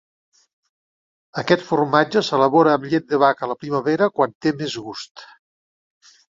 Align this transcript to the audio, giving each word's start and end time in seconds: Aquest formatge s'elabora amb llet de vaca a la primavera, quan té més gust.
Aquest 1.41 1.65
formatge 1.67 2.23
s'elabora 2.29 2.73
amb 2.77 2.87
llet 2.95 3.05
de 3.13 3.19
vaca 3.25 3.47
a 3.49 3.51
la 3.53 3.57
primavera, 3.65 4.09
quan 4.17 4.35
té 4.47 4.55
més 4.63 4.79
gust. 4.89 5.29